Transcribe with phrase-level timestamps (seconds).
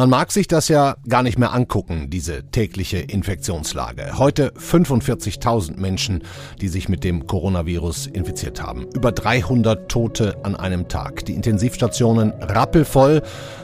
[0.00, 4.18] Man mag sich das ja gar nicht mehr angucken, diese tägliche Infektionslage.
[4.18, 6.22] Heute 45.000 Menschen,
[6.60, 8.86] die sich mit dem Coronavirus infiziert haben.
[8.94, 11.26] Über 300 Tote an einem Tag.
[11.26, 13.20] Die Intensivstationen rappelvoll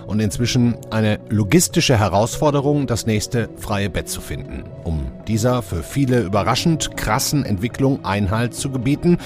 [0.07, 4.65] und inzwischen eine logistische Herausforderung, das nächste freie Bett zu finden.
[4.85, 9.17] Um dieser für viele überraschend krassen Entwicklung Einhalt zu gebieten,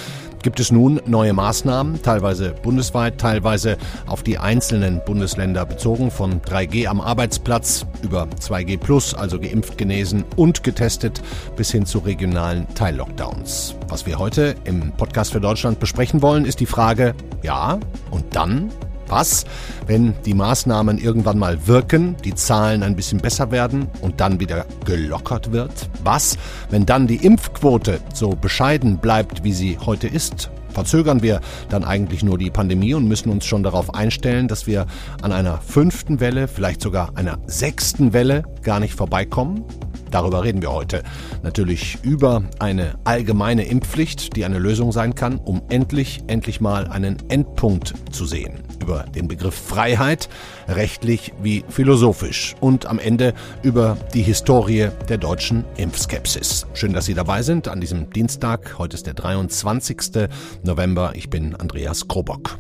[0.43, 3.77] gibt es nun neue Maßnahmen, teilweise bundesweit, teilweise
[4.07, 10.25] auf die einzelnen Bundesländer bezogen, von 3G am Arbeitsplatz über 2G plus, also geimpft, genesen
[10.37, 11.23] und getestet,
[11.57, 13.77] bis hin zu regionalen Teillockdowns.
[13.89, 17.79] Was wir heute im Podcast für Deutschland besprechen wollen, ist die Frage, ja,
[18.11, 18.71] und dann?
[19.11, 19.45] Was,
[19.89, 24.67] wenn die Maßnahmen irgendwann mal wirken, die Zahlen ein bisschen besser werden und dann wieder
[24.85, 25.91] gelockert wird?
[26.05, 26.39] Was,
[26.71, 30.53] wenn dann die Impfquote so bescheiden bleibt, wie sie heute ist?
[30.69, 34.87] Verzögern wir dann eigentlich nur die Pandemie und müssen uns schon darauf einstellen, dass wir
[35.23, 39.65] an einer fünften Welle, vielleicht sogar einer sechsten Welle gar nicht vorbeikommen?
[40.13, 41.03] Darüber reden wir heute.
[41.43, 47.17] Natürlich über eine allgemeine Impfpflicht, die eine Lösung sein kann, um endlich, endlich mal einen
[47.29, 48.70] Endpunkt zu sehen.
[48.91, 50.29] Über den Begriff Freiheit,
[50.67, 52.57] rechtlich wie philosophisch.
[52.59, 56.67] Und am Ende über die Historie der deutschen Impfskepsis.
[56.75, 58.79] Schön, dass Sie dabei sind an diesem Dienstag.
[58.79, 60.29] Heute ist der 23.
[60.65, 61.13] November.
[61.15, 62.59] Ich bin Andreas Krobock.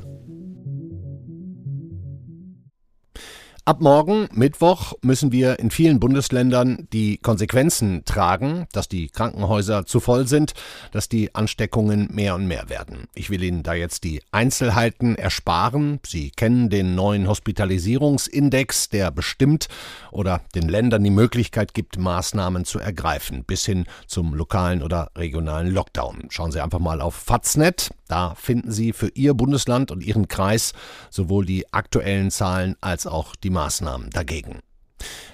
[3.70, 10.00] Ab morgen, Mittwoch, müssen wir in vielen Bundesländern die Konsequenzen tragen, dass die Krankenhäuser zu
[10.00, 10.54] voll sind,
[10.90, 13.06] dass die Ansteckungen mehr und mehr werden.
[13.14, 16.00] Ich will Ihnen da jetzt die Einzelheiten ersparen.
[16.04, 19.68] Sie kennen den neuen Hospitalisierungsindex, der bestimmt
[20.10, 25.72] oder den Ländern die Möglichkeit gibt, Maßnahmen zu ergreifen, bis hin zum lokalen oder regionalen
[25.72, 26.24] Lockdown.
[26.30, 27.90] Schauen Sie einfach mal auf Faznet.
[28.08, 30.72] Da finden Sie für Ihr Bundesland und Ihren Kreis
[31.10, 34.60] sowohl die aktuellen Zahlen als auch die Maßnahmen dagegen.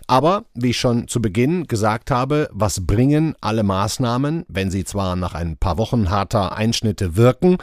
[0.09, 5.14] Aber, wie ich schon zu Beginn gesagt habe, was bringen alle Maßnahmen, wenn sie zwar
[5.14, 7.59] nach ein paar Wochen harter Einschnitte wirken,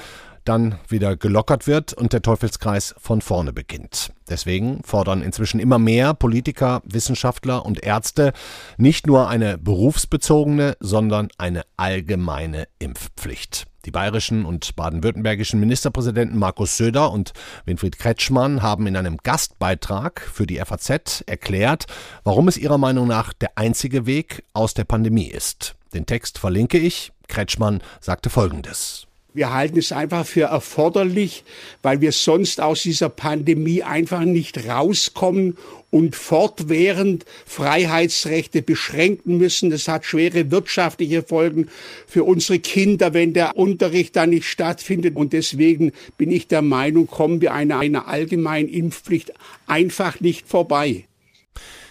[0.46, 4.14] dann wieder gelockert wird und der Teufelskreis von vorne beginnt.
[4.30, 8.34] Deswegen fordern inzwischen immer mehr Politiker, Wissenschaftler und Ärzte
[8.78, 13.68] nicht nur eine berufsbezogene, sondern eine allgemeine Impfpflicht.
[13.86, 17.34] Die bayerischen und baden-württembergischen Ministerpräsidenten Markus Söder und
[17.66, 21.86] Winfried Kretschmann haben in einem Gastbeitrag für die FAZ erklärt,
[22.24, 25.76] warum es ihrer Meinung nach der einzige Weg aus der Pandemie ist.
[25.94, 27.12] Den Text verlinke ich.
[27.28, 29.08] Kretschmann sagte Folgendes.
[29.34, 31.44] Wir halten es einfach für erforderlich,
[31.82, 35.58] weil wir sonst aus dieser Pandemie einfach nicht rauskommen
[35.90, 39.70] und fortwährend Freiheitsrechte beschränken müssen.
[39.70, 41.68] Das hat schwere wirtschaftliche Folgen
[42.08, 45.16] für unsere Kinder, wenn der Unterricht dann nicht stattfindet.
[45.16, 49.34] Und deswegen bin ich der Meinung, kommen wir einer, einer allgemeinen Impfpflicht
[49.68, 51.06] einfach nicht vorbei.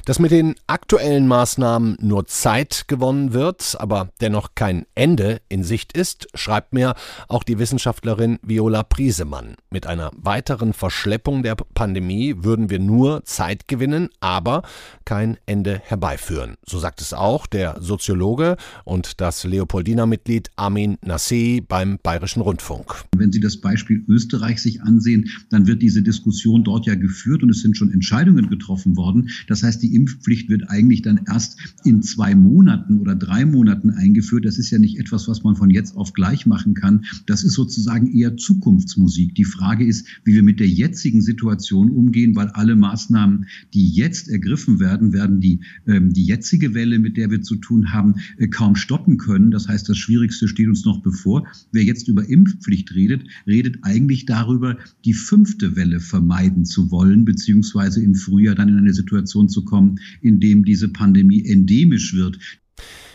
[0.05, 5.97] Dass mit den aktuellen Maßnahmen nur Zeit gewonnen wird, aber dennoch kein Ende in Sicht
[5.97, 6.95] ist, schreibt mir
[7.29, 9.55] auch die Wissenschaftlerin Viola Priesemann.
[9.71, 14.63] Mit einer weiteren Verschleppung der Pandemie würden wir nur Zeit gewinnen, aber
[15.05, 16.57] kein Ende herbeiführen.
[16.67, 23.05] So sagt es auch der Soziologe und das Leopoldina-Mitglied Armin Nassei beim Bayerischen Rundfunk.
[23.17, 27.51] Wenn Sie das Beispiel Österreich sich ansehen, dann wird diese Diskussion dort ja geführt und
[27.51, 29.31] es sind schon Entscheidungen getroffen worden.
[29.47, 34.45] Das heißt, die Impfpflicht wird eigentlich dann erst in zwei Monaten oder drei Monaten eingeführt.
[34.45, 37.05] Das ist ja nicht etwas, was man von jetzt auf gleich machen kann.
[37.27, 39.35] Das ist sozusagen eher Zukunftsmusik.
[39.35, 44.29] Die Frage ist, wie wir mit der jetzigen Situation umgehen, weil alle Maßnahmen, die jetzt
[44.29, 48.49] ergriffen werden, werden die, ähm, die jetzige Welle, mit der wir zu tun haben, äh,
[48.49, 49.51] kaum stoppen können.
[49.51, 51.47] Das heißt, das Schwierigste steht uns noch bevor.
[51.73, 58.03] Wer jetzt über Impfpflicht redet, redet eigentlich darüber, die fünfte Welle vermeiden zu wollen, beziehungsweise
[58.03, 62.39] im Frühjahr dann in eine Situation zu kommen, kommen, in dem diese Pandemie endemisch wird.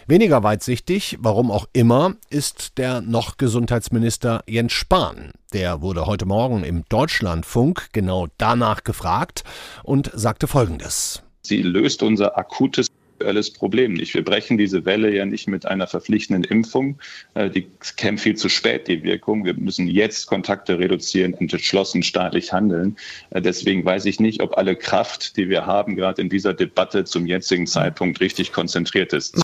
[0.07, 5.31] Weniger weitsichtig, warum auch immer, ist der noch Gesundheitsminister Jens Spahn.
[5.53, 9.43] Der wurde heute Morgen im Deutschlandfunk genau danach gefragt
[9.83, 11.23] und sagte Folgendes.
[11.41, 12.87] Sie löst unser akutes
[13.17, 14.13] aktuelles Problem nicht.
[14.13, 16.99] Wir brechen diese Welle ja nicht mit einer verpflichtenden Impfung.
[17.33, 19.43] Äh, die käme viel zu spät, die Wirkung.
[19.43, 22.95] Wir müssen jetzt Kontakte reduzieren, entschlossen staatlich handeln.
[23.31, 27.05] Äh, deswegen weiß ich nicht, ob alle Kraft, die wir haben, gerade in dieser Debatte
[27.05, 29.41] zum jetzigen Zeitpunkt richtig konzentriert ist.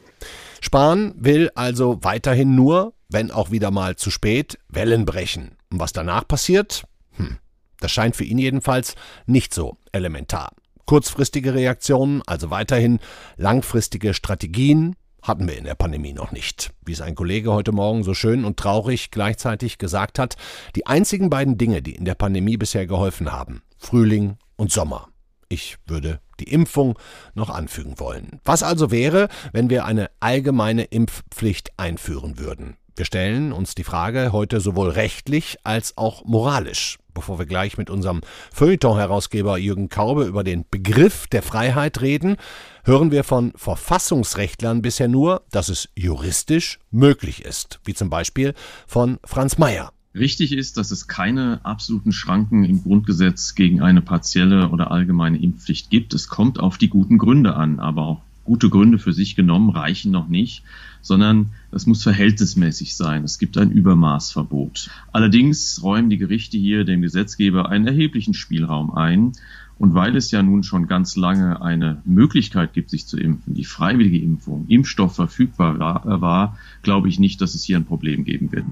[0.61, 5.57] Spahn will also weiterhin nur, wenn auch wieder mal zu spät, Wellen brechen.
[5.71, 6.83] Und was danach passiert?
[7.15, 7.37] Hm,
[7.79, 10.51] das scheint für ihn jedenfalls nicht so elementar
[10.85, 12.99] kurzfristige Reaktionen, also weiterhin
[13.37, 16.71] langfristige Strategien, hatten wir in der Pandemie noch nicht.
[16.85, 20.35] Wie es ein Kollege heute Morgen so schön und traurig gleichzeitig gesagt hat,
[20.75, 25.07] die einzigen beiden Dinge, die in der Pandemie bisher geholfen haben, Frühling und Sommer.
[25.49, 26.97] Ich würde die Impfung
[27.35, 28.41] noch anfügen wollen.
[28.43, 32.75] Was also wäre, wenn wir eine allgemeine Impfpflicht einführen würden?
[32.95, 36.97] Wir stellen uns die Frage heute sowohl rechtlich als auch moralisch.
[37.13, 38.21] Bevor wir gleich mit unserem
[38.51, 42.37] Feuilleton-Herausgeber Jürgen Kaube über den Begriff der Freiheit reden,
[42.83, 48.53] hören wir von Verfassungsrechtlern bisher nur, dass es juristisch möglich ist, wie zum Beispiel
[48.87, 49.91] von Franz Mayer.
[50.15, 55.89] Richtig ist, dass es keine absoluten Schranken im Grundgesetz gegen eine partielle oder allgemeine Impfpflicht
[55.89, 56.13] gibt.
[56.13, 60.11] Es kommt auf die guten Gründe an, aber auch gute Gründe für sich genommen reichen
[60.11, 60.63] noch nicht,
[61.03, 63.23] sondern es muss verhältnismäßig sein.
[63.23, 64.89] Es gibt ein Übermaßverbot.
[65.11, 69.33] Allerdings räumen die Gerichte hier dem Gesetzgeber einen erheblichen Spielraum ein.
[69.77, 73.65] Und weil es ja nun schon ganz lange eine Möglichkeit gibt, sich zu impfen, die
[73.65, 78.51] freiwillige Impfung, Impfstoff verfügbar war, war glaube ich nicht, dass es hier ein Problem geben
[78.51, 78.65] wird.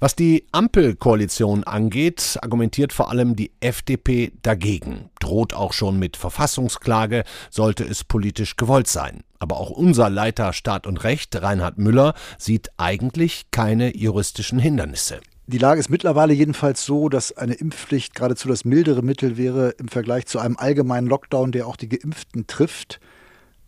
[0.00, 7.24] Was die Ampelkoalition angeht, argumentiert vor allem die FDP dagegen, droht auch schon mit Verfassungsklage,
[7.50, 9.22] sollte es politisch gewollt sein.
[9.44, 15.20] Aber auch unser Leiter Staat und Recht, Reinhard Müller, sieht eigentlich keine juristischen Hindernisse.
[15.48, 19.88] Die Lage ist mittlerweile jedenfalls so, dass eine Impfpflicht geradezu das mildere Mittel wäre im
[19.88, 23.00] Vergleich zu einem allgemeinen Lockdown, der auch die Geimpften trifft.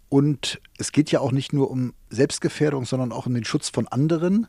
[0.09, 3.87] Und es geht ja auch nicht nur um Selbstgefährdung, sondern auch um den Schutz von
[3.87, 4.47] anderen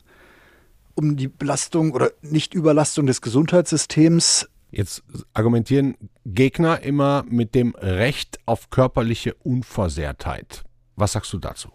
[0.94, 4.48] um die Belastung oder Nichtüberlastung des Gesundheitssystems.
[4.70, 5.04] Jetzt
[5.34, 10.64] argumentieren Gegner immer mit dem Recht auf körperliche Unversehrtheit.
[10.98, 11.68] Was sagst du dazu?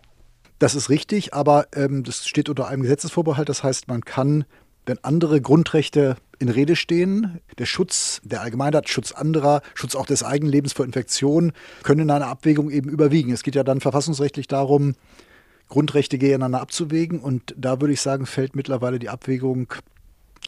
[0.59, 3.47] Das ist richtig, aber ähm, das steht unter einem Gesetzesvorbehalt.
[3.47, 4.43] Das heißt, man kann,
[4.85, 10.23] wenn andere Grundrechte in Rede stehen, der Schutz der Allgemeinheit, Schutz anderer, Schutz auch des
[10.23, 11.53] Eigenlebens vor Infektionen,
[11.83, 13.31] können in einer Abwägung eben überwiegen.
[13.31, 14.95] Es geht ja dann verfassungsrechtlich darum,
[15.69, 17.19] Grundrechte gegeneinander abzuwägen.
[17.19, 19.73] Und da würde ich sagen, fällt mittlerweile die Abwägung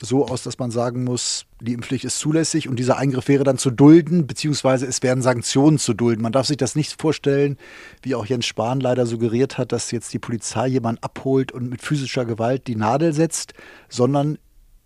[0.01, 3.57] so aus, dass man sagen muss, die Impfpflicht ist zulässig und dieser Eingriff wäre dann
[3.57, 6.21] zu dulden, beziehungsweise es wären Sanktionen zu dulden.
[6.21, 7.57] Man darf sich das nicht vorstellen,
[8.01, 11.81] wie auch Jens Spahn leider suggeriert hat, dass jetzt die Polizei jemanden abholt und mit
[11.81, 13.53] physischer Gewalt die Nadel setzt,
[13.89, 14.38] sondern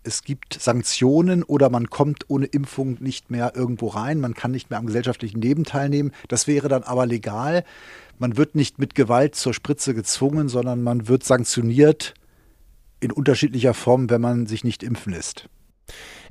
[0.02, 4.70] es gibt Sanktionen oder man kommt ohne Impfung nicht mehr irgendwo rein, man kann nicht
[4.70, 6.12] mehr am gesellschaftlichen Leben teilnehmen.
[6.28, 7.64] Das wäre dann aber legal
[8.20, 12.14] man wird nicht mit Gewalt zur Spritze gezwungen, sondern man wird sanktioniert
[13.00, 15.48] in unterschiedlicher Form, wenn man sich nicht impfen lässt.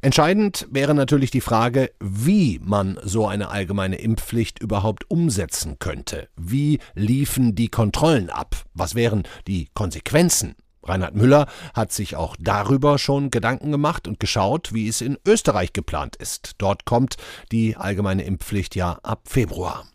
[0.02, 6.30] Entscheidend wäre natürlich die Frage, wie man so eine allgemeine Impfpflicht überhaupt umsetzen könnte.
[6.38, 8.56] Wie liefen die Kontrollen ab?
[8.74, 10.56] Was wären die Konsequenzen?
[10.84, 15.74] Reinhard Müller hat sich auch darüber schon Gedanken gemacht und geschaut, wie es in Österreich
[15.74, 16.54] geplant ist.
[16.58, 17.18] Dort kommt
[17.52, 19.86] die allgemeine Impfpflicht ja ab Februar.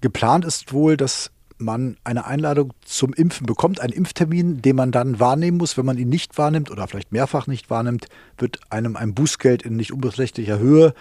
[0.00, 1.30] Geplant ist wohl, dass
[1.64, 5.76] man eine Einladung zum Impfen bekommt, einen Impftermin, den man dann wahrnehmen muss.
[5.76, 8.06] Wenn man ihn nicht wahrnimmt oder vielleicht mehrfach nicht wahrnimmt,
[8.38, 10.94] wird einem ein Bußgeld in nicht unbeträchtlicher Höhe,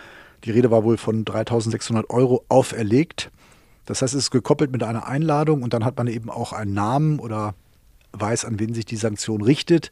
[0.43, 3.31] die Rede war wohl von 3600 Euro, auferlegt.
[3.85, 6.73] Das heißt, es ist gekoppelt mit einer Einladung und dann hat man eben auch einen
[6.73, 7.55] Namen oder
[8.11, 9.89] weiß, an wen sich die Sanktion richtet.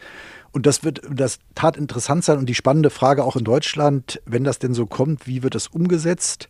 [0.51, 4.43] Und das wird das tat interessant sein und die spannende Frage auch in Deutschland, wenn
[4.43, 6.49] das denn so kommt, wie wird das umgesetzt?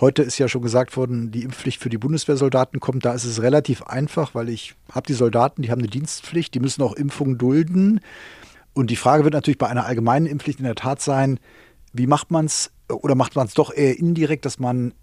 [0.00, 3.04] Heute ist ja schon gesagt worden, die Impfpflicht für die Bundeswehrsoldaten kommt.
[3.04, 6.60] Da ist es relativ einfach, weil ich habe die Soldaten, die haben eine Dienstpflicht, die
[6.60, 8.00] müssen auch Impfungen dulden.
[8.74, 11.40] Und die Frage wird natürlich bei einer allgemeinen Impfpflicht in der Tat sein,
[11.92, 14.94] wie macht man es oder macht man es doch eher indirekt, dass man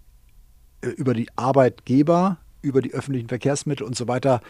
[0.80, 4.40] äh, über die Arbeitgeber, über die öffentlichen Verkehrsmittel und so weiter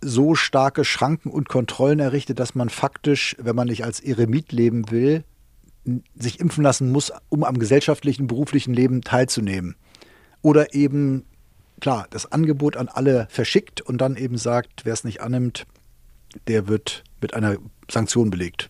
[0.00, 4.90] so starke Schranken und Kontrollen errichtet, dass man faktisch, wenn man nicht als Eremit leben
[4.90, 5.22] will,
[6.14, 9.76] sich impfen lassen muss, um am gesellschaftlichen, beruflichen Leben teilzunehmen.
[10.40, 11.24] Oder eben,
[11.80, 15.66] klar, das Angebot an alle verschickt und dann eben sagt, wer es nicht annimmt,
[16.46, 17.56] der wird mit einer
[17.90, 18.68] Sanktion belegt.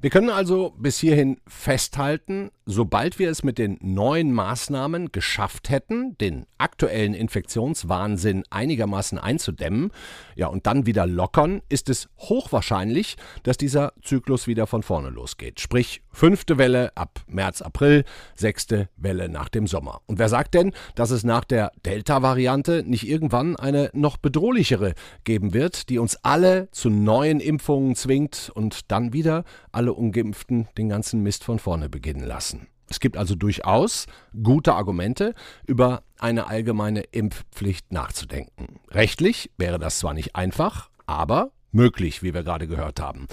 [0.00, 6.18] Wir können also bis hierhin festhalten, sobald wir es mit den neuen Maßnahmen geschafft hätten,
[6.18, 9.92] den aktuellen Infektionswahnsinn einigermaßen einzudämmen,
[10.34, 15.60] ja und dann wieder lockern, ist es hochwahrscheinlich, dass dieser Zyklus wieder von vorne losgeht.
[15.60, 18.04] Sprich, fünfte Welle ab März, April,
[18.34, 20.00] sechste Welle nach dem Sommer.
[20.06, 25.54] Und wer sagt denn, dass es nach der Delta-Variante nicht irgendwann eine noch bedrohlichere geben
[25.54, 31.22] wird, die uns alle zu neuen Impfungen zwingt und dann wieder alle Ungeimpften den ganzen
[31.22, 32.55] Mist von vorne beginnen lassen?
[32.88, 34.06] Es gibt also durchaus
[34.42, 35.34] gute Argumente,
[35.66, 38.80] über eine allgemeine Impfpflicht nachzudenken.
[38.90, 43.26] Rechtlich wäre das zwar nicht einfach, aber möglich, wie wir gerade gehört haben.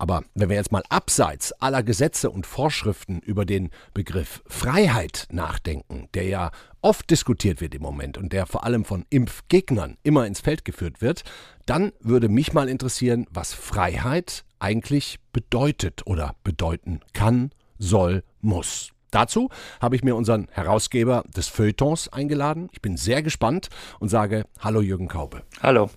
[0.00, 6.08] Aber wenn wir jetzt mal abseits aller Gesetze und Vorschriften über den Begriff Freiheit nachdenken,
[6.14, 6.50] der ja
[6.80, 11.02] oft diskutiert wird im Moment und der vor allem von Impfgegnern immer ins Feld geführt
[11.02, 11.24] wird,
[11.66, 18.92] dann würde mich mal interessieren, was Freiheit eigentlich bedeutet oder bedeuten kann, soll, muss.
[19.10, 19.48] Dazu
[19.80, 22.68] habe ich mir unseren Herausgeber des Feuilletons eingeladen.
[22.72, 23.68] Ich bin sehr gespannt
[24.00, 25.42] und sage Hallo Jürgen Kaube.
[25.62, 25.88] Hallo.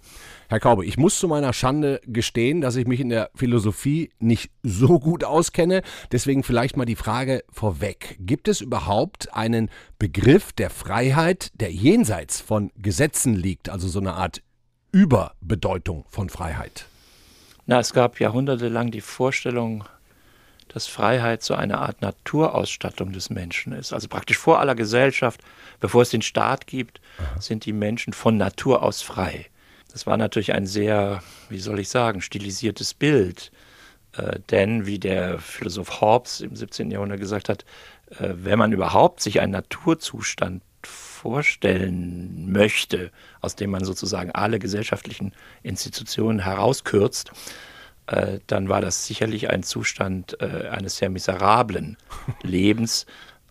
[0.48, 4.52] Herr Kaube, ich muss zu meiner Schande gestehen, dass ich mich in der Philosophie nicht
[4.64, 5.82] so gut auskenne.
[6.12, 8.18] Deswegen vielleicht mal die Frage vorweg.
[8.20, 14.14] Gibt es überhaupt einen Begriff der Freiheit, der jenseits von Gesetzen liegt, also so eine
[14.14, 14.42] Art
[14.92, 16.86] Überbedeutung von Freiheit?
[17.66, 19.86] Na, es gab jahrhundertelang die Vorstellung,
[20.74, 23.92] dass Freiheit so eine Art Naturausstattung des Menschen ist.
[23.92, 25.42] Also praktisch vor aller Gesellschaft,
[25.80, 27.02] bevor es den Staat gibt,
[27.40, 29.48] sind die Menschen von Natur aus frei.
[29.92, 33.52] Das war natürlich ein sehr, wie soll ich sagen, stilisiertes Bild.
[34.14, 36.92] Äh, denn, wie der Philosoph Hobbes im 17.
[36.92, 37.66] Jahrhundert gesagt hat,
[38.12, 43.12] äh, wenn man überhaupt sich einen Naturzustand vorstellen möchte,
[43.42, 47.32] aus dem man sozusagen alle gesellschaftlichen Institutionen herauskürzt,
[48.12, 51.98] äh, dann war das sicherlich ein Zustand äh, eines sehr miserablen
[52.44, 53.06] Lebens,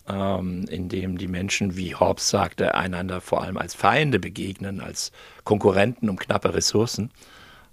[0.07, 5.11] ähm, in dem die Menschen, wie Hobbes sagte, einander vor allem als Feinde begegnen, als
[5.45, 7.09] Konkurrenten um knappe Ressourcen.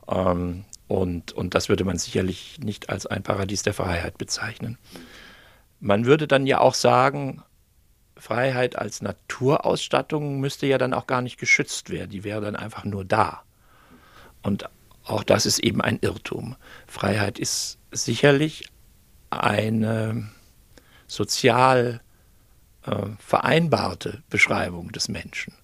[0.08, 4.78] Ähm, und, und das würde man sicherlich nicht als ein Paradies der Freiheit bezeichnen.
[5.80, 7.42] Man würde dann ja auch sagen,
[8.16, 12.84] Freiheit als Naturausstattung müsste ja dann auch gar nicht geschützt werden, die wäre dann einfach
[12.84, 13.42] nur da.
[14.42, 14.70] Und
[15.08, 16.56] auch das ist eben ein Irrtum.
[16.86, 18.68] Freiheit ist sicherlich
[19.30, 20.28] eine
[21.06, 22.00] sozial
[22.86, 25.54] äh, vereinbarte Beschreibung des Menschen.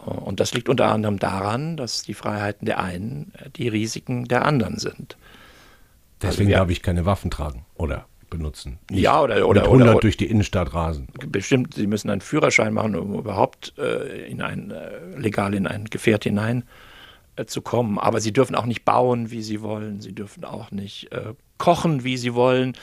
[0.00, 4.44] Äh, und das liegt unter anderem daran, dass die Freiheiten der einen die Risiken der
[4.44, 5.16] anderen sind.
[6.20, 8.78] Deswegen also darf ich keine Waffen tragen oder benutzen.
[8.90, 11.08] Nicht ja, oder, oder, mit 100 oder, durch die Innenstadt rasen.
[11.26, 15.84] Bestimmt, Sie müssen einen Führerschein machen, um überhaupt äh, in ein, äh, legal in ein
[15.84, 16.64] Gefährt hinein
[17.46, 17.98] zu kommen.
[17.98, 20.00] Aber sie dürfen auch nicht bauen, wie sie wollen.
[20.00, 22.76] Sie dürfen auch nicht äh, kochen, wie sie wollen.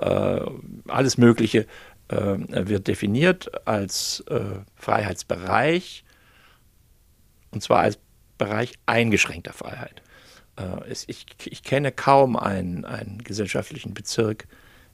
[0.00, 0.40] Äh,
[0.88, 1.66] alles Mögliche
[2.08, 6.04] äh, wird definiert als äh, Freiheitsbereich.
[7.50, 7.98] Und zwar als
[8.38, 10.02] Bereich eingeschränkter Freiheit.
[10.56, 14.46] Äh, ich, ich, kenne kaum einen, einen gesellschaftlichen Bezirk,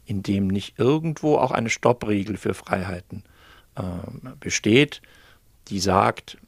[0.05, 3.25] in dem nicht irgendwo auch eine Stoppriegel für Freiheiten
[4.39, 5.01] besteht,
[5.69, 6.39] die sagt, äh,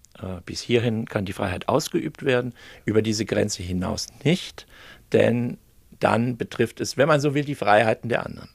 [0.46, 2.54] bis hierhin kann die Freiheit ausgeübt werden,
[2.84, 4.66] über diese Grenze hinaus nicht,
[5.12, 5.58] denn
[6.00, 8.50] dann betrifft es, wenn man so will, die Freiheiten der anderen.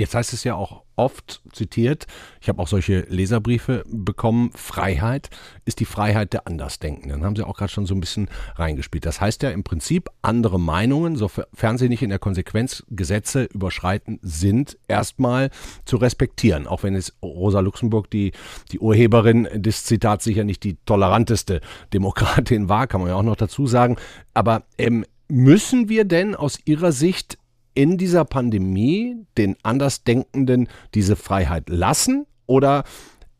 [0.00, 2.06] Jetzt heißt es ja auch oft zitiert,
[2.40, 5.28] ich habe auch solche Leserbriefe bekommen, Freiheit
[5.66, 7.22] ist die Freiheit der Andersdenkenden.
[7.22, 9.04] Haben Sie auch gerade schon so ein bisschen reingespielt.
[9.04, 14.18] Das heißt ja im Prinzip, andere Meinungen, sofern sie nicht in der Konsequenz Gesetze überschreiten,
[14.22, 15.50] sind erstmal
[15.84, 16.66] zu respektieren.
[16.66, 18.32] Auch wenn es Rosa Luxemburg, die,
[18.72, 21.60] die Urheberin des Zitats, sicher nicht die toleranteste
[21.92, 23.96] Demokratin war, kann man ja auch noch dazu sagen.
[24.32, 27.36] Aber ähm, müssen wir denn aus Ihrer Sicht
[27.74, 32.26] in dieser Pandemie den Andersdenkenden diese Freiheit lassen?
[32.46, 32.84] Oder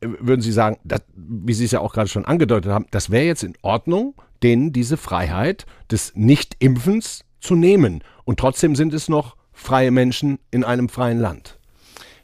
[0.01, 3.11] äh, würden Sie sagen, dass, wie Sie es ja auch gerade schon angedeutet haben, das
[3.11, 8.03] wäre jetzt in Ordnung, denen diese Freiheit des Nicht-Impfens zu nehmen?
[8.25, 11.59] Und trotzdem sind es noch freie Menschen in einem freien Land.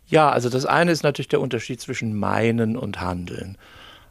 [0.07, 3.59] Ja, also das eine ist natürlich der Unterschied zwischen meinen und handeln.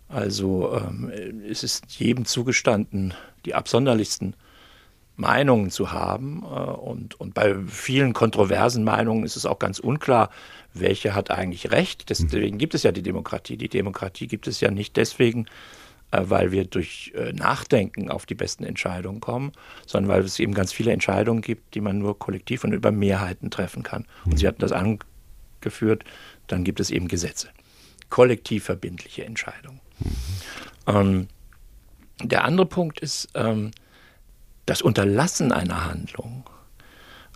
[0.07, 3.13] Also ähm, es ist jedem zugestanden,
[3.45, 4.35] die absonderlichsten
[5.15, 6.43] Meinungen zu haben.
[6.43, 10.29] Äh, und, und bei vielen kontroversen Meinungen ist es auch ganz unklar,
[10.73, 12.09] welche hat eigentlich recht.
[12.09, 13.57] Deswegen gibt es ja die Demokratie.
[13.57, 15.45] Die Demokratie gibt es ja nicht deswegen,
[16.11, 19.51] äh, weil wir durch äh, Nachdenken auf die besten Entscheidungen kommen,
[19.85, 23.49] sondern weil es eben ganz viele Entscheidungen gibt, die man nur kollektiv und über Mehrheiten
[23.49, 24.05] treffen kann.
[24.25, 26.03] Und Sie hatten das angeführt,
[26.47, 27.49] dann gibt es eben Gesetze.
[28.09, 29.79] Kollektiv verbindliche Entscheidungen.
[30.87, 31.27] Ähm,
[32.21, 33.71] der andere Punkt ist, ähm,
[34.65, 36.49] das Unterlassen einer Handlung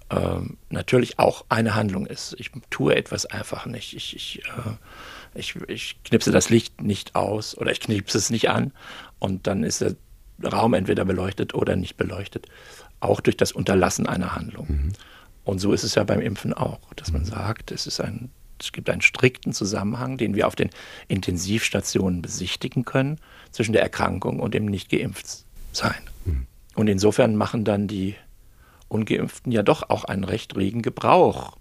[0.09, 2.35] ähm, natürlich auch eine Handlung ist.
[2.39, 3.95] Ich tue etwas einfach nicht.
[3.95, 8.49] Ich, ich, äh, ich, ich knipse das Licht nicht aus oder ich knipse es nicht
[8.49, 8.73] an
[9.19, 9.95] und dann ist der
[10.43, 12.47] Raum entweder beleuchtet oder nicht beleuchtet.
[13.01, 14.67] Auch durch das Unterlassen einer Handlung.
[14.67, 14.93] Mhm.
[15.43, 17.27] Und so ist es ja beim Impfen auch, dass man mhm.
[17.27, 20.69] sagt, es, ist ein, es gibt einen strikten Zusammenhang, den wir auf den
[21.07, 23.19] Intensivstationen besichtigen können,
[23.51, 26.09] zwischen der Erkrankung und dem Nicht-Geimpft-Sein.
[26.79, 28.15] Und insofern machen dann die
[28.87, 31.57] Ungeimpften ja doch auch einen recht regen Gebrauch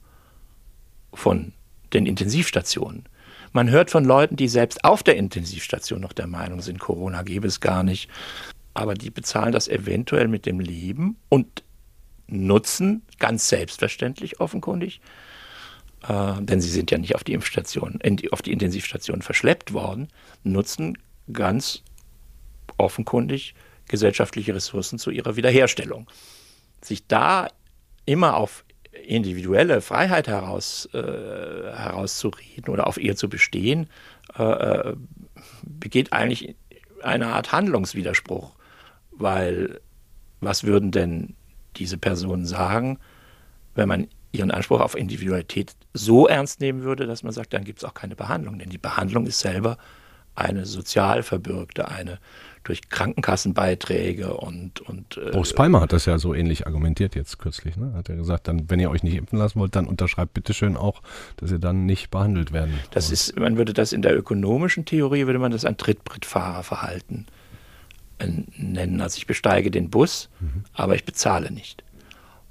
[1.13, 1.55] von
[1.93, 3.03] den Intensivstationen.
[3.51, 7.49] Man hört von Leuten, die selbst auf der Intensivstation noch der Meinung sind, Corona gäbe
[7.49, 8.09] es gar nicht.
[8.75, 11.65] Aber die bezahlen das eventuell mit dem Leben und
[12.29, 15.01] nutzen ganz selbstverständlich offenkundig,
[16.09, 17.99] äh, denn sie sind ja nicht auf die Impfstation,
[18.31, 20.07] auf die Intensivstation verschleppt worden,
[20.45, 20.97] nutzen
[21.33, 21.83] ganz
[22.77, 23.57] offenkundig
[23.89, 26.09] gesellschaftliche Ressourcen zu ihrer Wiederherstellung.
[26.83, 27.49] Sich da
[28.05, 28.65] immer auf
[29.07, 33.89] individuelle Freiheit heraus, äh, herauszureden oder auf ihr zu bestehen,
[34.39, 34.97] äh, äh,
[35.63, 36.57] begeht eigentlich
[37.03, 38.55] eine Art Handlungswiderspruch.
[39.13, 39.81] Weil
[40.41, 41.35] was würden denn
[41.77, 42.99] diese Personen sagen,
[43.75, 47.81] wenn man ihren Anspruch auf Individualität so ernst nehmen würde, dass man sagt, dann gibt
[47.81, 48.59] es auch keine Behandlung.
[48.59, 49.79] Denn die Behandlung ist selber
[50.35, 52.19] eine sozial verbürgte, eine
[52.69, 54.83] durch Krankenkassenbeiträge und.
[54.83, 57.79] und äh, Boris Palmer hat das ja so ähnlich argumentiert jetzt kürzlich.
[57.79, 57.95] Ne?
[57.95, 61.01] Hat er gesagt, dann, wenn ihr euch nicht impfen lassen wollt, dann unterschreibt bitteschön auch,
[61.39, 62.79] dass ihr dann nicht behandelt werden.
[62.91, 67.27] Das ist, man würde das in der ökonomischen Theorie, würde man das ein Trittbrettfahrerverhalten
[68.59, 69.01] nennen.
[69.01, 70.65] Also ich besteige den Bus, mhm.
[70.75, 71.85] aber ich bezahle nicht.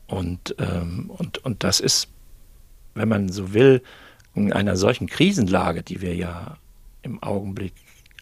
[0.08, 2.08] Und, ähm, und, und das ist,
[2.96, 3.84] wenn man so will,
[4.34, 6.58] in einer solchen Krisenlage, die wir ja
[7.04, 7.74] im Augenblick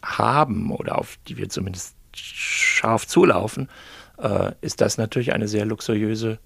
[0.06, 3.70] haben oder auf die wir zumindest scharf zulaufen,
[4.18, 6.40] äh, ist das natürlich eine sehr luxuriöse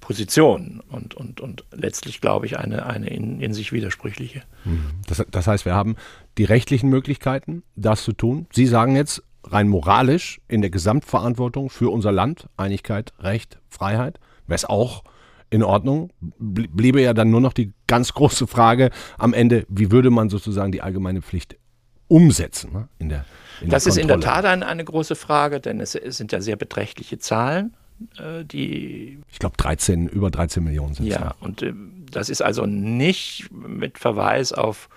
[0.00, 4.42] Position und, und, und letztlich, glaube ich, eine, eine in, in sich widersprüchliche.
[4.64, 4.90] Mhm.
[5.06, 5.96] Das, das heißt, wir haben
[6.38, 8.46] die rechtlichen Möglichkeiten, das zu tun.
[8.52, 14.56] Sie sagen jetzt rein moralisch in der Gesamtverantwortung für unser Land, Einigkeit, Recht, Freiheit, wäre
[14.56, 15.04] es auch
[15.50, 16.10] in Ordnung.
[16.20, 20.72] Bliebe ja dann nur noch die ganz große Frage am Ende, wie würde man sozusagen
[20.72, 21.56] die allgemeine Pflicht
[22.08, 22.88] umsetzen ne?
[22.98, 23.24] in der
[23.60, 26.32] in Das der ist in der Tat ein, eine große Frage, denn es, es sind
[26.32, 27.74] ja sehr beträchtliche Zahlen,
[28.18, 29.18] äh, die.
[29.30, 31.14] Ich glaube, 13, über 13 Millionen sind es.
[31.14, 31.72] Ja, und äh,
[32.10, 34.88] das ist also nicht mit Verweis auf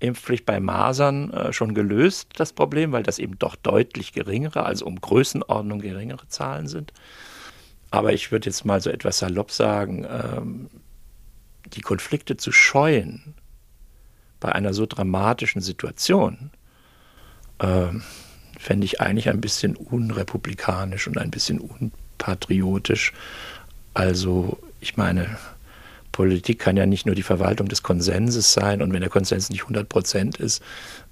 [0.00, 4.86] Impfpflicht bei Masern äh, schon gelöst, das Problem, weil das eben doch deutlich geringere, also
[4.86, 6.92] um Größenordnung geringere Zahlen sind.
[7.90, 10.70] Aber ich würde jetzt mal so etwas salopp sagen, ähm,
[11.74, 13.34] die Konflikte zu scheuen
[14.40, 16.50] bei einer so dramatischen Situation,
[17.60, 18.02] ähm,
[18.58, 23.12] fände ich eigentlich ein bisschen unrepublikanisch und ein bisschen unpatriotisch.
[23.94, 25.38] Also ich meine,
[26.12, 29.62] Politik kann ja nicht nur die Verwaltung des Konsenses sein und wenn der Konsens nicht
[29.62, 30.62] 100 Prozent ist,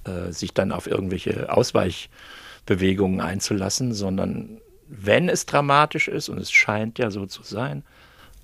[0.05, 6.99] äh, sich dann auf irgendwelche Ausweichbewegungen einzulassen, sondern wenn es dramatisch ist, und es scheint
[6.99, 7.85] ja so zu sein,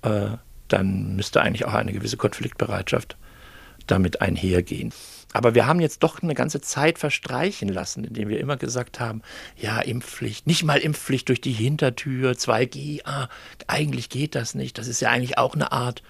[0.03, 0.29] äh,
[0.67, 3.17] dann müsste eigentlich auch eine gewisse Konfliktbereitschaft
[3.87, 4.93] damit einhergehen.
[5.33, 9.21] Aber wir haben jetzt doch eine ganze Zeit verstreichen lassen, indem wir immer gesagt haben,
[9.57, 13.27] ja, Impfpflicht, nicht mal Impfpflicht durch die Hintertür, 2G, ah,
[13.67, 14.77] eigentlich geht das nicht.
[14.77, 16.03] Das ist ja eigentlich auch eine Art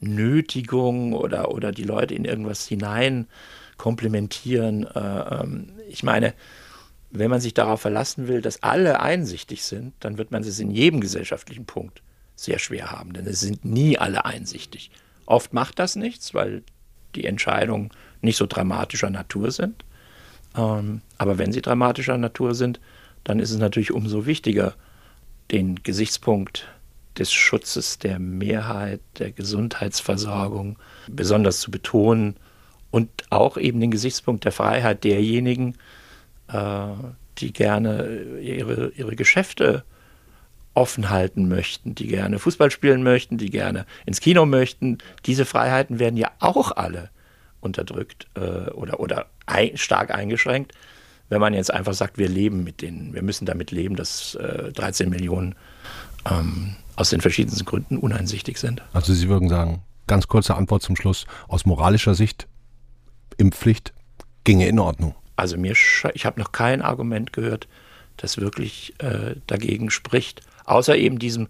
[0.00, 3.26] Nötigung oder, oder die Leute in irgendwas hinein
[3.76, 4.86] komplementieren.
[4.86, 6.32] Äh, ähm, ich meine,
[7.10, 10.70] wenn man sich darauf verlassen will, dass alle einsichtig sind, dann wird man es in
[10.70, 12.02] jedem gesellschaftlichen Punkt
[12.34, 14.90] sehr schwer haben, denn es sind nie alle einsichtig.
[15.26, 16.62] Oft macht das nichts, weil
[17.14, 19.84] die Entscheidungen nicht so dramatischer Natur sind.
[20.56, 22.80] Ähm, aber wenn sie dramatischer Natur sind,
[23.24, 24.74] dann ist es natürlich umso wichtiger,
[25.50, 26.68] den Gesichtspunkt
[27.18, 32.36] des Schutzes der Mehrheit, der Gesundheitsversorgung besonders zu betonen
[32.90, 35.76] und auch eben den Gesichtspunkt der Freiheit derjenigen,
[36.48, 36.86] äh,
[37.38, 39.84] die gerne ihre, ihre Geschäfte
[40.74, 44.98] offen halten möchten, die gerne Fußball spielen möchten, die gerne ins Kino möchten.
[45.24, 47.10] Diese Freiheiten werden ja auch alle
[47.60, 50.72] unterdrückt äh, oder, oder ein, stark eingeschränkt.
[51.28, 54.72] Wenn man jetzt einfach sagt, wir leben mit denen, wir müssen damit leben, dass äh,
[54.72, 55.54] 13 Millionen
[56.30, 58.82] ähm, aus den verschiedensten Gründen uneinsichtig sind.
[58.92, 62.46] Also Sie würden sagen, ganz kurze Antwort zum Schluss, aus moralischer Sicht,
[63.36, 63.94] Impfpflicht
[64.44, 65.14] ginge in Ordnung.
[65.36, 67.66] Also mir, ich habe noch kein Argument gehört,
[68.16, 71.48] das wirklich äh, dagegen spricht, außer eben diesem,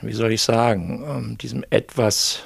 [0.00, 2.42] wie soll ich sagen, ähm, diesem etwas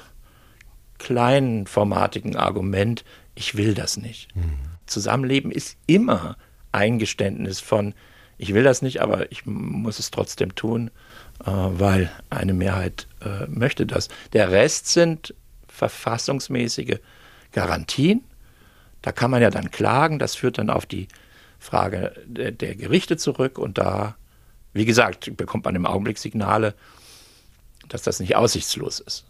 [0.99, 3.03] kleinformatigen Argument,
[3.35, 4.35] ich will das nicht.
[4.35, 4.57] Mhm.
[4.85, 6.37] Zusammenleben ist immer
[6.71, 7.93] Eingeständnis von,
[8.37, 10.91] ich will das nicht, aber ich muss es trotzdem tun,
[11.43, 14.09] äh, weil eine Mehrheit äh, möchte das.
[14.33, 15.33] Der Rest sind
[15.67, 16.97] verfassungsmäßige
[17.51, 18.23] Garantien,
[19.01, 21.07] da kann man ja dann klagen, das führt dann auf die
[21.59, 24.15] Frage der, der Gerichte zurück und da,
[24.73, 26.75] wie gesagt, bekommt man im Augenblick Signale,
[27.89, 29.25] dass das nicht aussichtslos ist,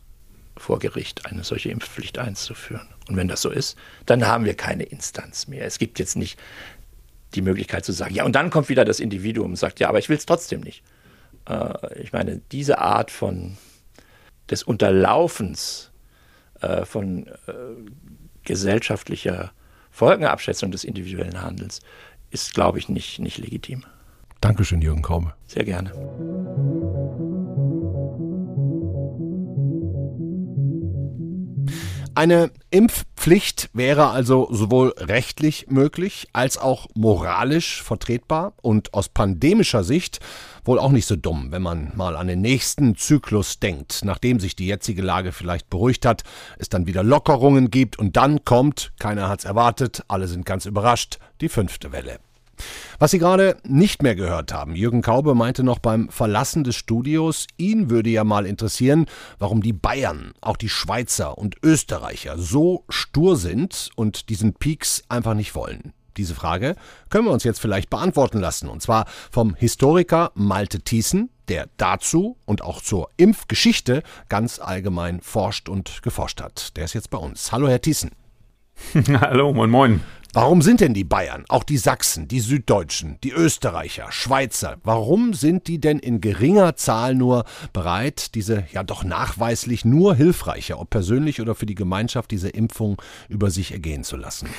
[0.57, 2.87] vor Gericht eine solche Impfpflicht einzuführen.
[3.07, 5.65] Und wenn das so ist, dann haben wir keine Instanz mehr.
[5.65, 6.39] Es gibt jetzt nicht
[7.35, 9.99] die Möglichkeit zu sagen, ja, und dann kommt wieder das Individuum und sagt, ja, aber
[9.99, 10.83] ich will es trotzdem nicht.
[11.47, 13.57] Äh, ich meine, diese Art von
[14.49, 15.91] des Unterlaufens
[16.61, 17.31] äh, von äh,
[18.43, 19.51] gesellschaftlicher
[19.91, 21.81] Folgenabschätzung des individuellen Handelns
[22.31, 23.83] ist, glaube ich, nicht, nicht legitim.
[24.41, 25.33] Dankeschön, Jürgen Kaube.
[25.47, 25.91] Sehr gerne.
[32.17, 40.19] Eine Impfpflicht wäre also sowohl rechtlich möglich als auch moralisch vertretbar und aus pandemischer Sicht
[40.65, 44.55] wohl auch nicht so dumm, wenn man mal an den nächsten Zyklus denkt, nachdem sich
[44.55, 46.23] die jetzige Lage vielleicht beruhigt hat,
[46.57, 51.19] es dann wieder Lockerungen gibt und dann kommt, keiner hat's erwartet, alle sind ganz überrascht,
[51.39, 52.17] die fünfte Welle.
[52.99, 57.47] Was Sie gerade nicht mehr gehört haben, Jürgen Kaube meinte noch beim Verlassen des Studios,
[57.57, 59.05] ihn würde ja mal interessieren,
[59.39, 65.33] warum die Bayern, auch die Schweizer und Österreicher so stur sind und diesen Peaks einfach
[65.33, 65.93] nicht wollen.
[66.17, 66.75] Diese Frage
[67.09, 72.37] können wir uns jetzt vielleicht beantworten lassen, und zwar vom Historiker Malte Thiessen, der dazu
[72.45, 76.75] und auch zur Impfgeschichte ganz allgemein forscht und geforscht hat.
[76.75, 77.51] Der ist jetzt bei uns.
[77.51, 78.11] Hallo, Herr Thiessen.
[79.21, 80.01] Hallo, moin, moin.
[80.33, 85.67] Warum sind denn die Bayern, auch die Sachsen, die Süddeutschen, die Österreicher, Schweizer, warum sind
[85.67, 91.41] die denn in geringer Zahl nur bereit, diese ja doch nachweislich nur hilfreiche, ob persönlich
[91.41, 94.49] oder für die Gemeinschaft, diese Impfung über sich ergehen zu lassen?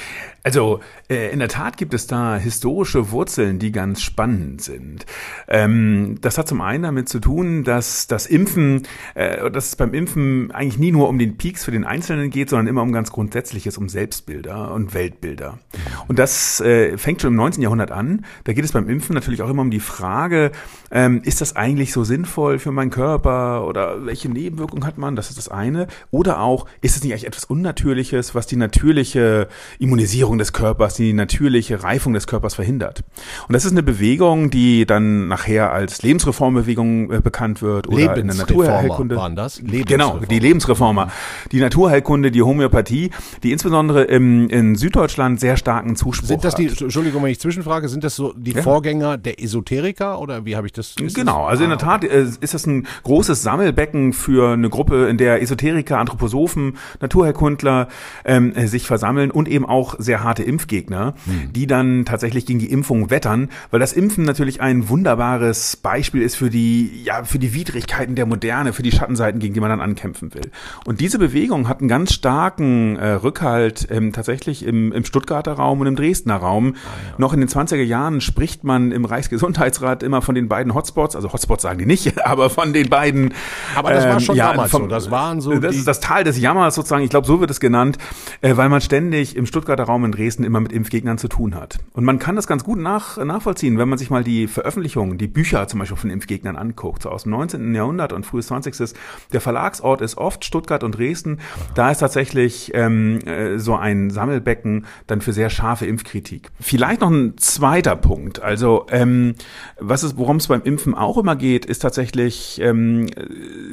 [0.42, 5.07] Also äh, in der Tat gibt es da historische Wurzeln, die ganz spannend sind.
[5.46, 9.94] Ähm, das hat zum einen damit zu tun, dass das Impfen, äh, dass es beim
[9.94, 13.12] Impfen eigentlich nie nur um den Peaks für den Einzelnen geht, sondern immer um ganz
[13.12, 15.58] Grundsätzliches, um Selbstbilder und Weltbilder.
[16.07, 17.62] Und das äh, fängt schon im 19.
[17.62, 18.25] Jahrhundert an.
[18.44, 20.53] Da geht es beim Impfen natürlich auch immer um die Frage,
[20.90, 25.16] ähm, ist das eigentlich so sinnvoll für meinen Körper oder welche Nebenwirkungen hat man?
[25.16, 25.87] Das ist das eine.
[26.11, 31.12] Oder auch, ist es nicht eigentlich etwas Unnatürliches, was die natürliche Immunisierung des Körpers, die
[31.12, 33.05] natürliche Reifung des Körpers verhindert?
[33.47, 38.29] Und das ist eine Bewegung, die dann nachher als Lebensreformbewegung äh, bekannt wird oder in
[38.29, 39.16] der Naturheilkunde.
[39.16, 39.61] waren das?
[39.62, 41.11] Genau, die Lebensreformer.
[41.53, 43.11] Die Naturheilkunde, die Homöopathie,
[43.42, 46.80] die insbesondere im, in Süddeutschland sehr starken Zuspruch Sind das die, hat.
[46.80, 48.62] Entschuldigung, wenn ich zwischenfrage, sind das so die Ja.
[48.62, 50.94] Vorgänger der Esoteriker oder wie habe ich das?
[50.96, 54.68] Genau, das- also in Ah, der Tat äh, ist das ein großes Sammelbecken für eine
[54.68, 57.88] Gruppe, in der Esoteriker, Anthroposophen, Naturheilkundler
[58.24, 61.52] ähm, äh, sich versammeln und eben auch sehr harte Impfgegner, Hm.
[61.52, 66.37] die dann tatsächlich gegen die Impfung wettern, weil das Impfen natürlich ein wunderbares Beispiel ist
[66.37, 69.80] für die, ja, für die Widrigkeiten der Moderne, für die Schattenseiten, gegen die man dann
[69.80, 70.50] ankämpfen will.
[70.87, 75.04] Und diese Bewegung hat einen ganz starken äh, Rückhalt ähm, tatsächlich im, im
[75.38, 76.74] Stuttgarter Raum und im Dresdner Raum.
[76.85, 81.14] Ah, Noch in den 20er Jahren spricht man im Reichsgesundheitsrat immer von den beiden Hotspots,
[81.14, 83.35] also Hotspots sagen die nicht, aber von den beiden.
[83.77, 84.88] Aber das war ähm, schon ja, damals vom- so.
[84.88, 87.05] Das waren so Das ist das Tal des Jammers sozusagen.
[87.05, 87.98] Ich glaube, so wird es genannt,
[88.40, 91.79] äh, weil man ständig im Stuttgarter Raum in Dresden immer mit Impfgegnern zu tun hat.
[91.92, 95.29] Und man kann das ganz gut nach, nachvollziehen, wenn man sich mal die Veröffentlichungen, die
[95.29, 97.74] Bücher zum Beispiel von Impfgegnern anguckt, so aus dem 19.
[97.74, 98.94] Jahrhundert und frühes 20.
[99.33, 101.38] Der Verlagsort ist oft Stuttgart und Dresden.
[101.74, 106.49] Da ist tatsächlich ähm, äh, so ein Sammelbecken dann für sehr scharfe Impfkritik.
[106.59, 108.41] Vielleicht noch ein zweiter Punkt.
[108.41, 109.35] Also ähm,
[109.79, 113.09] was es, worum es beim Impfen auch immer geht, ist tatsächlich, ähm,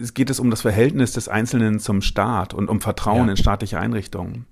[0.02, 3.32] es geht es um das Verhältnis des Einzelnen zum Staat und um Vertrauen Ja.
[3.32, 4.48] in staatliche Einrichtungen.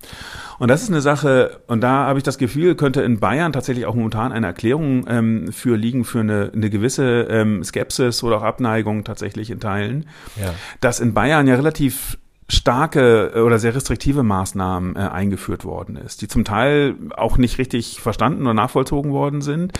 [0.60, 3.86] Und das ist eine Sache, und da habe ich das Gefühl, könnte in Bayern tatsächlich
[3.86, 8.44] auch momentan eine Erklärung ähm, für liegen, für eine, eine gewisse ähm, Skepsis oder auch
[8.44, 10.06] Abneigung tatsächlich in Teilen,
[10.42, 10.54] Ja.
[10.80, 16.22] dass in Bayern ja relativ starke äh, oder sehr restriktive Maßnahmen äh, eingeführt worden ist,
[16.22, 19.74] die zum Teil auch nicht richtig verstanden oder nachvollzogen worden sind.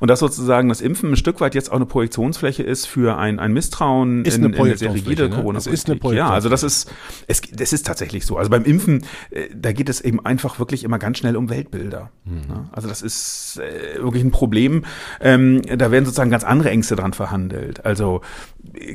[0.00, 3.38] Und dass sozusagen das Impfen ein Stück weit jetzt auch eine Projektionsfläche ist für ein,
[3.38, 5.36] ein Misstrauen Ist in, eine in eine sehr rigide ne?
[5.36, 6.92] corona ist eine Ja, also das ist,
[7.26, 8.36] es, das ist tatsächlich so.
[8.36, 12.10] Also beim Impfen, äh, da geht es eben einfach wirklich immer ganz schnell um Weltbilder.
[12.24, 12.68] Ne?
[12.72, 14.84] Also das ist äh, wirklich ein Problem.
[15.20, 17.84] Ähm, da werden sozusagen ganz andere Ängste dran verhandelt.
[17.84, 18.20] Also,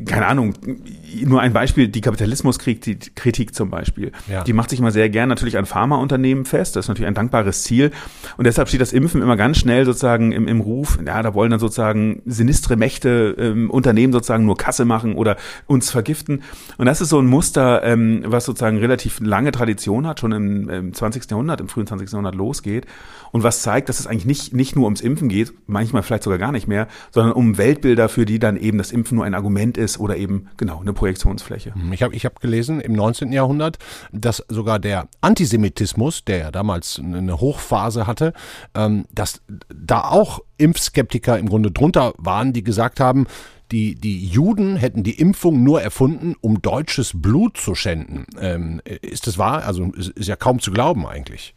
[0.06, 0.54] keine Ahnung,
[1.26, 4.12] nur ein Beispiel, die Kapitalismuskritik Kritik zum Beispiel.
[4.28, 4.44] Ja.
[4.44, 6.76] Die macht sich immer sehr gern natürlich an Pharmaunternehmen fest.
[6.76, 7.92] Das ist natürlich ein dankbares Ziel.
[8.38, 11.00] Und deshalb steht das Impfen immer ganz schnell sozusagen im, im Ruf.
[11.06, 15.38] Ja, da wollen dann sozusagen sinistre Mächte ähm, Unternehmen sozusagen nur Kasse machen oder
[15.68, 16.44] uns vergiften.
[16.78, 20.70] Und das ist so ein Muster, ähm, was sozusagen relativ lange Tradition hat, schon im,
[20.70, 21.30] im 20.
[21.30, 22.12] Jahrhundert, im frühen 20.
[22.12, 22.86] Jahrhundert losgeht.
[23.32, 26.40] Und was zeigt, dass es eigentlich nicht, nicht nur ums Impfen geht, manchmal vielleicht sogar
[26.40, 29.78] gar nicht mehr, sondern um Weltbilder, für die dann eben das Impfen nur ein Argument
[29.78, 31.74] ist oder eben genau eine Projektionsfläche.
[31.92, 33.32] Ich habe ich hab gelesen im 19.
[33.32, 33.78] Jahrhundert,
[34.12, 38.34] dass sogar der Antisemitismus, der ja damals eine Hochphase hatte,
[38.76, 39.42] ähm, dass
[39.74, 43.28] da auch Impfskeptiker im Grunde drunter waren, die gesagt haben,
[43.72, 48.26] die, die Juden hätten die Impfung nur erfunden, um deutsches Blut zu schänden.
[48.40, 49.64] Ähm, ist das wahr?
[49.64, 51.54] Also ist, ist ja kaum zu glauben eigentlich.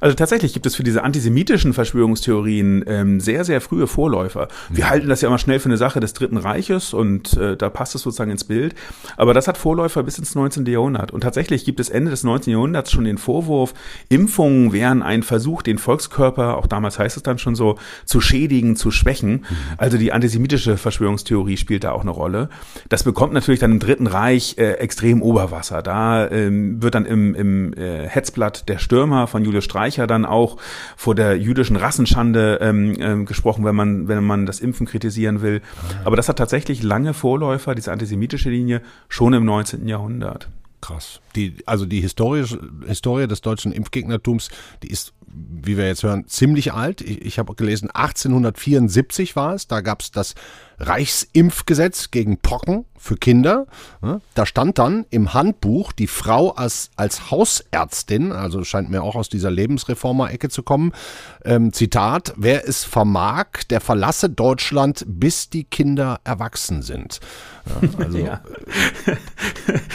[0.00, 4.48] Also tatsächlich gibt es für diese antisemitischen Verschwörungstheorien ähm, sehr, sehr frühe Vorläufer.
[4.68, 7.68] Wir halten das ja immer schnell für eine Sache des Dritten Reiches und äh, da
[7.70, 8.74] passt es sozusagen ins Bild.
[9.16, 10.66] Aber das hat Vorläufer bis ins 19.
[10.66, 11.10] Jahrhundert.
[11.10, 12.52] Und tatsächlich gibt es Ende des 19.
[12.52, 13.74] Jahrhunderts schon den Vorwurf,
[14.08, 18.76] Impfungen wären ein Versuch, den Volkskörper, auch damals heißt es dann schon so, zu schädigen,
[18.76, 19.44] zu schwächen.
[19.76, 22.48] Also die antisemitische Verschwörungstheorie spielt da auch eine Rolle.
[22.88, 25.82] Das bekommt natürlich dann im Dritten Reich äh, extrem Oberwasser.
[25.82, 30.56] Da ähm, wird dann im, im äh, Hetzblatt der Stürmer von Julius Streicher dann auch
[30.96, 35.62] vor der jüdischen Rassenschande ähm, ähm, gesprochen, wenn man, wenn man das Impfen kritisieren will.
[36.04, 39.88] Aber das hat tatsächlich lange Vorläufer, diese antisemitische Linie, schon im 19.
[39.88, 40.48] Jahrhundert.
[40.80, 41.20] Krass.
[41.36, 44.48] Die, also die historische, Historie des deutschen Impfgegnertums,
[44.82, 47.02] die ist, wie wir jetzt hören, ziemlich alt.
[47.02, 49.66] Ich, ich habe gelesen, 1874 war es.
[49.66, 50.34] Da gab es das
[50.80, 53.66] Reichsimpfgesetz gegen Pocken für Kinder.
[54.34, 59.30] Da stand dann im Handbuch die Frau als, als Hausärztin, also scheint mir auch aus
[59.30, 60.92] dieser Lebensreformer-Ecke zu kommen.
[61.44, 67.20] Ähm, Zitat, wer es vermag, der verlasse Deutschland, bis die Kinder erwachsen sind.
[67.98, 68.40] Also, ja.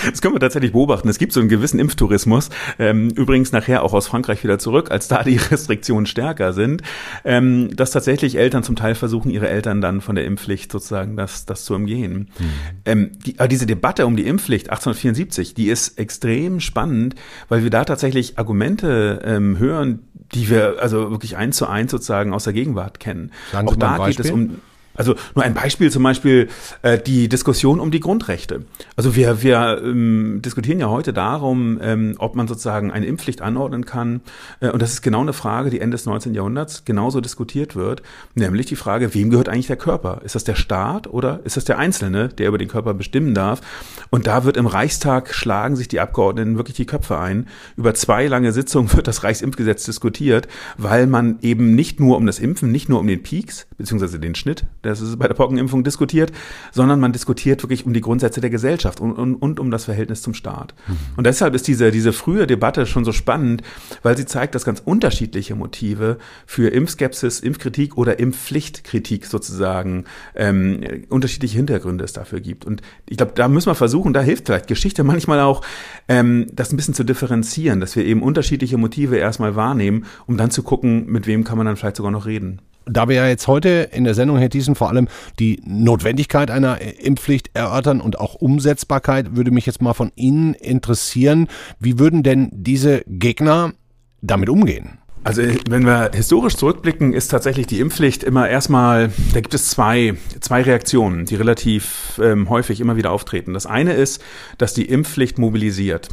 [0.10, 1.10] Das können wir tatsächlich beobachten.
[1.10, 2.50] Es gibt so einen gewissen Impftourismus.
[2.80, 6.82] Ähm, übrigens nachher auch aus Frankreich wieder zurück, als da die Restriktionen stärker sind,
[7.24, 11.46] ähm, dass tatsächlich Eltern zum Teil versuchen, ihre Eltern dann von der Impfpflicht sozusagen das,
[11.46, 12.30] das zu umgehen.
[12.38, 12.46] Mhm.
[12.86, 17.16] Ähm, die, aber diese Debatte um die Impfpflicht 1874, die ist extrem spannend,
[17.50, 22.34] weil wir da tatsächlich Argumente ähm, hören, die wir also wirklich eins zu eins sozusagen
[22.34, 23.32] aus der Gegenwart kennen.
[23.52, 24.62] Sagen Auch da geht es um
[24.96, 26.50] also nur ein Beispiel zum Beispiel
[26.82, 28.66] äh, die Diskussion um die Grundrechte.
[28.96, 33.86] Also wir, wir ähm, diskutieren ja heute darum, ähm, ob man sozusagen eine Impfpflicht anordnen
[33.86, 34.22] kann.
[34.60, 36.34] Äh, und das ist genau eine Frage, die Ende des 19.
[36.34, 38.02] Jahrhunderts genauso diskutiert wird,
[38.34, 40.22] nämlich die Frage, wem gehört eigentlich der Körper?
[40.24, 43.62] Ist das der Staat oder ist das der Einzelne, der über den Körper bestimmen darf?
[44.10, 47.48] Und da wird im Reichstag schlagen sich die Abgeordneten wirklich die Köpfe ein.
[47.78, 52.40] Über zwei lange Sitzungen wird das Reichsimpfgesetz diskutiert, weil man eben nicht nur um das
[52.40, 56.32] Impfen, nicht nur um den Peaks, beziehungsweise den Schnitt das ist bei der Pockenimpfung diskutiert,
[56.72, 60.22] sondern man diskutiert wirklich um die Grundsätze der Gesellschaft und, und, und um das Verhältnis
[60.22, 60.74] zum Staat.
[60.88, 60.98] Mhm.
[61.18, 63.62] Und deshalb ist diese, diese frühe Debatte schon so spannend,
[64.04, 71.58] weil sie zeigt, dass ganz unterschiedliche Motive für Impfskepsis, Impfkritik oder Impfpflichtkritik sozusagen ähm, unterschiedliche
[71.58, 72.66] Hintergründe es dafür gibt.
[72.66, 75.62] Und ich glaube, da müssen wir versuchen, da hilft vielleicht Geschichte manchmal auch,
[76.08, 80.52] ähm, das ein bisschen zu differenzieren, dass wir eben unterschiedliche Motive erstmal wahrnehmen, um dann
[80.52, 82.62] zu gucken, mit wem kann man dann vielleicht sogar noch reden.
[82.86, 85.08] Da wir ja jetzt heute in der Sendung, Herr Thiessen, vor allem
[85.40, 91.48] die Notwendigkeit einer Impfpflicht erörtern und auch Umsetzbarkeit, würde mich jetzt mal von Ihnen interessieren.
[91.80, 93.74] Wie würden denn diese Gegner
[94.22, 95.00] damit umgehen?
[95.26, 100.14] Also wenn wir historisch zurückblicken, ist tatsächlich die Impfpflicht immer erstmal, da gibt es zwei,
[100.40, 103.56] zwei Reaktionen, die relativ ähm, häufig immer wieder auftreten.
[103.56, 104.22] Das eine ist,
[104.60, 106.10] dass die Impfpflicht mobilisiert.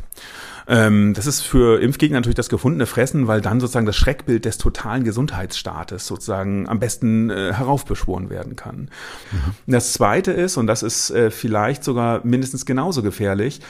[0.67, 4.59] Ähm, das ist für Impfgegner natürlich das gefundene Fressen, weil dann sozusagen das Schreckbild des
[4.59, 8.89] totalen Gesundheitsstaates sozusagen am besten äh, heraufbeschworen werden kann.
[9.33, 9.55] Mhm.
[9.73, 13.61] Das Zweite ist, und das ist äh, vielleicht sogar mindestens genauso gefährlich,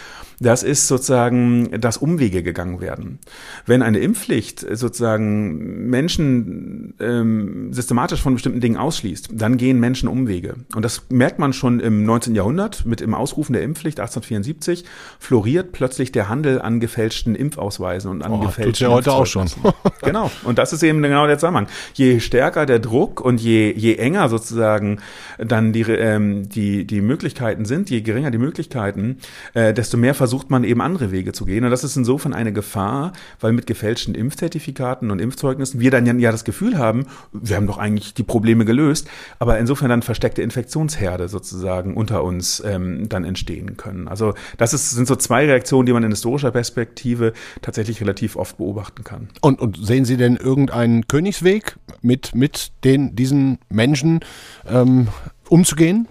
[0.43, 3.19] das ist sozusagen, dass Umwege gegangen werden.
[3.65, 10.57] Wenn eine Impfpflicht sozusagen Menschen ähm, systematisch von bestimmten Dingen ausschließt, dann gehen Menschen Umwege.
[10.75, 12.35] Und das merkt man schon im 19.
[12.35, 14.85] Jahrhundert mit dem Ausrufen der Impfpflicht 1874,
[15.19, 19.49] floriert plötzlich der Handel an gefälschten Impfausweisen und an oh, gefälschten ja heute auch schon.
[20.03, 20.31] genau.
[20.45, 21.69] Und das ist eben genau der Zusammenhang.
[21.95, 24.99] Je stärker der Druck und je, je enger sozusagen
[25.39, 29.19] dann die, ähm, die, die Möglichkeiten sind, je geringer die Möglichkeiten,
[29.55, 31.63] äh, desto mehr versucht man eben andere Wege zu gehen.
[31.63, 36.33] Und das ist insofern eine Gefahr, weil mit gefälschten Impfzertifikaten und Impfzeugnissen wir dann ja
[36.33, 41.29] das Gefühl haben, wir haben doch eigentlich die Probleme gelöst, aber insofern dann versteckte Infektionsherde
[41.29, 44.09] sozusagen unter uns ähm, dann entstehen können.
[44.09, 48.57] Also das ist, sind so zwei Reaktionen, die man in historischer Perspektive tatsächlich relativ oft
[48.57, 49.29] beobachten kann.
[49.43, 54.21] Und, und sehen Sie denn irgendeinen Königsweg mit, mit den, diesen Menschen
[54.67, 55.09] ähm,
[55.51, 56.09] umzugehen?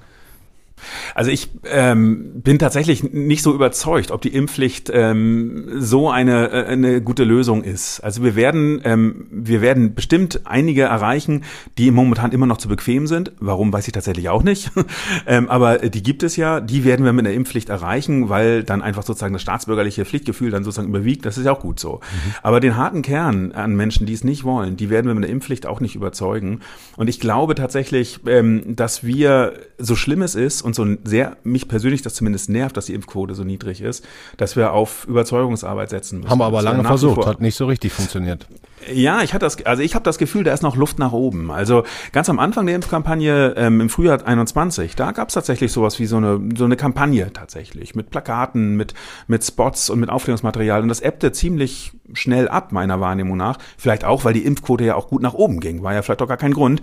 [1.15, 6.65] Also ich ähm, bin tatsächlich nicht so überzeugt, ob die Impfpflicht ähm, so eine, äh,
[6.65, 7.99] eine gute Lösung ist.
[8.01, 11.43] Also wir werden, ähm, wir werden bestimmt einige erreichen,
[11.77, 13.31] die momentan immer noch zu bequem sind.
[13.39, 14.71] Warum, weiß ich tatsächlich auch nicht.
[15.27, 18.81] ähm, aber die gibt es ja, die werden wir mit einer Impfpflicht erreichen, weil dann
[18.81, 21.25] einfach sozusagen das staatsbürgerliche Pflichtgefühl dann sozusagen überwiegt.
[21.25, 21.95] Das ist ja auch gut so.
[21.95, 22.33] Mhm.
[22.43, 25.33] Aber den harten Kern an Menschen, die es nicht wollen, die werden wir mit einer
[25.33, 26.61] Impfpflicht auch nicht überzeugen.
[26.97, 31.67] Und ich glaube tatsächlich, ähm, dass wir, so schlimm es ist, und so sehr, mich
[31.67, 34.05] persönlich das zumindest nervt, dass die Impfquote so niedrig ist,
[34.37, 36.29] dass wir auf Überzeugungsarbeit setzen müssen.
[36.29, 38.47] Haben wir aber lange versucht, hat nicht so richtig funktioniert.
[38.93, 41.51] Ja, ich hatte das, also ich habe das Gefühl, da ist noch Luft nach oben.
[41.51, 45.99] Also ganz am Anfang der Impfkampagne ähm, im Frühjahr 21, da gab es tatsächlich sowas
[45.99, 48.93] wie so eine so eine Kampagne tatsächlich mit Plakaten, mit
[49.27, 53.57] mit Spots und mit Aufklärungsmaterial und das ebbte ziemlich schnell ab meiner Wahrnehmung nach.
[53.77, 56.27] Vielleicht auch, weil die Impfquote ja auch gut nach oben ging, war ja vielleicht doch
[56.27, 56.81] gar kein Grund.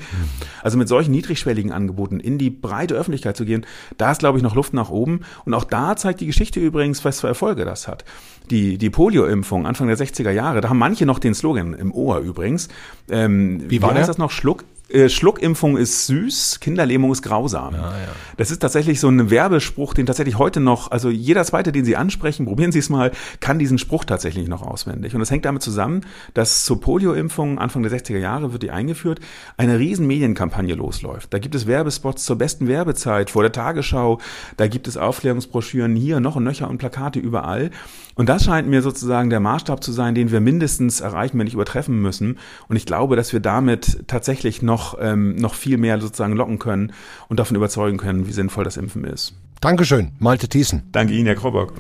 [0.63, 4.45] Also mit solchen niedrigschwelligen Angeboten in die breite Öffentlichkeit zu gehen, da ist glaube ich
[4.45, 7.89] noch Luft nach oben und auch da zeigt die Geschichte übrigens, was für Erfolge das
[7.89, 8.05] hat
[8.51, 12.19] die, die Polio-Impfung Anfang der 60er Jahre, da haben manche noch den Slogan im Ohr
[12.19, 12.69] übrigens.
[13.11, 14.31] Ähm, wie war wie heißt das noch?
[14.31, 17.75] Schluck, äh, Schluckimpfung ist süß, Kinderlähmung ist grausam.
[17.75, 18.09] Ja, ja.
[18.39, 21.97] Das ist tatsächlich so ein Werbespruch, den tatsächlich heute noch, also jeder zweite, den Sie
[21.97, 25.15] ansprechen, probieren Sie es mal, kann diesen Spruch tatsächlich noch auswendig.
[25.15, 29.21] Und das hängt damit zusammen, dass zur Polio-Impfung Anfang der 60er Jahre wird die eingeführt,
[29.57, 31.35] eine riesen Medienkampagne losläuft.
[31.35, 34.19] Da gibt es Werbespots zur besten Werbezeit vor der Tagesschau,
[34.57, 37.71] da gibt es Aufklärungsbroschüren hier noch und nöcher und Plakate überall.
[38.15, 41.55] Und das scheint mir sozusagen der Maßstab zu sein, den wir mindestens erreichen, wenn nicht
[41.55, 42.39] übertreffen müssen.
[42.69, 46.59] Und ich glaube, dass wir damit tatsächlich noch noch, ähm, noch viel mehr sozusagen locken
[46.59, 46.93] können
[47.29, 49.35] und davon überzeugen können, wie sinnvoll das Impfen ist.
[49.61, 50.85] Dankeschön, Malte Thiessen.
[50.93, 51.75] Danke Ihnen, Herr Krobock.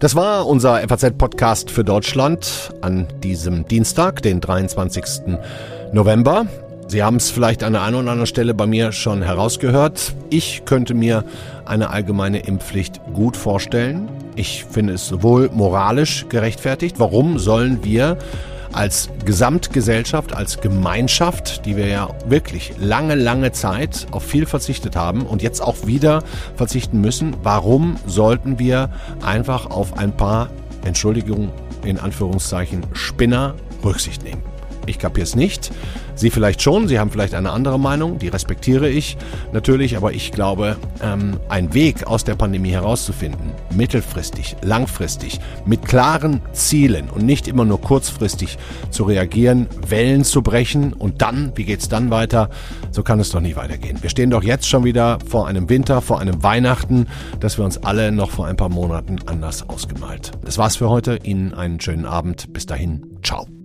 [0.00, 5.38] Das war unser FAZ-Podcast für Deutschland an diesem Dienstag, den 23.
[5.92, 6.46] November.
[6.88, 10.14] Sie haben es vielleicht an der einen oder anderen Stelle bei mir schon herausgehört.
[10.28, 11.24] Ich könnte mir
[11.66, 14.08] eine allgemeine Impfpflicht gut vorstellen.
[14.34, 16.96] Ich finde es sowohl moralisch gerechtfertigt.
[16.98, 18.18] Warum sollen wir
[18.72, 25.22] als Gesamtgesellschaft, als Gemeinschaft, die wir ja wirklich lange, lange Zeit auf viel verzichtet haben
[25.22, 26.22] und jetzt auch wieder
[26.56, 28.90] verzichten müssen, warum sollten wir
[29.24, 30.50] einfach auf ein paar,
[30.84, 31.52] Entschuldigung,
[31.84, 33.54] in Anführungszeichen, Spinner
[33.84, 34.51] Rücksicht nehmen?
[34.86, 35.70] Ich kapiere es nicht.
[36.14, 39.16] Sie vielleicht schon, Sie haben vielleicht eine andere Meinung, die respektiere ich
[39.52, 46.40] natürlich, aber ich glaube, ähm, ein Weg aus der Pandemie herauszufinden, mittelfristig, langfristig, mit klaren
[46.52, 48.58] Zielen und nicht immer nur kurzfristig
[48.90, 52.50] zu reagieren, Wellen zu brechen und dann, wie geht's dann weiter?
[52.90, 54.02] So kann es doch nie weitergehen.
[54.02, 57.06] Wir stehen doch jetzt schon wieder vor einem Winter, vor einem Weihnachten,
[57.40, 60.32] das wir uns alle noch vor ein paar Monaten anders ausgemalt.
[60.44, 61.18] Das war's für heute.
[61.22, 62.52] Ihnen einen schönen Abend.
[62.52, 63.02] Bis dahin.
[63.22, 63.61] Ciao.